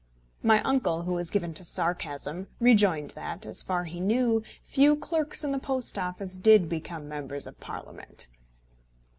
My 0.41 0.63
uncle, 0.63 1.03
who 1.03 1.13
was 1.13 1.29
given 1.29 1.53
to 1.53 1.63
sarcasm, 1.63 2.47
rejoined 2.59 3.11
that, 3.11 3.45
as 3.45 3.61
far 3.61 3.83
as 3.85 3.91
he 3.91 3.99
knew, 3.99 4.41
few 4.63 4.95
clerks 4.95 5.43
in 5.43 5.51
the 5.51 5.59
Post 5.59 5.95
Office 5.99 6.37
did 6.37 6.67
become 6.67 7.07
Members 7.07 7.45
of 7.45 7.59
Parliament. 7.59 8.27